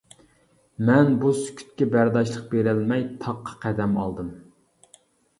مەن 0.85 1.09
بۇ 1.23 1.33
سۈكۈتكە 1.39 1.87
بەرداشلىق 1.95 2.47
بېرەلمەي 2.53 3.05
تاققا 3.25 3.53
قەدەم 3.67 3.93
ئالدىم. 4.05 4.33